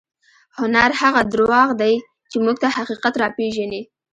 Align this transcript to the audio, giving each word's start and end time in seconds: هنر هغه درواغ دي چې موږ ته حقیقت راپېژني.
هنر 0.57 0.89
هغه 1.01 1.21
درواغ 1.33 1.69
دي 1.81 1.93
چې 2.29 2.37
موږ 2.43 2.55
ته 2.63 2.67
حقیقت 2.77 3.13
راپېژني. 3.23 3.81